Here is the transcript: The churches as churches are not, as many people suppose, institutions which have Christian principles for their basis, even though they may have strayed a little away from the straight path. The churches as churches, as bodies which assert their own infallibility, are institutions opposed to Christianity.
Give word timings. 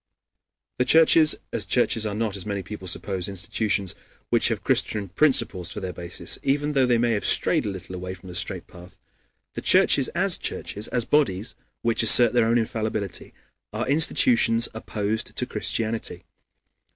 The 0.79 0.85
churches 0.85 1.35
as 1.53 1.63
churches 1.67 2.07
are 2.07 2.15
not, 2.15 2.35
as 2.35 2.43
many 2.43 2.63
people 2.63 2.87
suppose, 2.87 3.29
institutions 3.29 3.93
which 4.31 4.47
have 4.47 4.63
Christian 4.63 5.09
principles 5.09 5.71
for 5.71 5.79
their 5.79 5.93
basis, 5.93 6.39
even 6.41 6.71
though 6.71 6.87
they 6.87 6.97
may 6.97 7.11
have 7.11 7.23
strayed 7.23 7.67
a 7.67 7.69
little 7.69 7.93
away 7.93 8.15
from 8.15 8.27
the 8.27 8.33
straight 8.33 8.65
path. 8.65 8.97
The 9.53 9.61
churches 9.61 10.07
as 10.15 10.39
churches, 10.39 10.87
as 10.87 11.05
bodies 11.05 11.53
which 11.83 12.01
assert 12.01 12.33
their 12.33 12.47
own 12.47 12.57
infallibility, 12.57 13.31
are 13.73 13.87
institutions 13.87 14.67
opposed 14.73 15.35
to 15.37 15.45
Christianity. 15.45 16.23